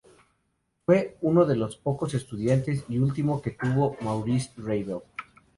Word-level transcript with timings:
Fue 0.83 1.15
uno 1.21 1.45
de 1.45 1.55
los 1.55 1.77
pocos 1.77 2.15
estudiantes 2.15 2.85
y 2.89 2.95
el 2.95 3.03
último 3.03 3.39
que 3.39 3.51
tuvo 3.51 3.97
Maurice 4.01 4.51
Ravel. 4.57 5.01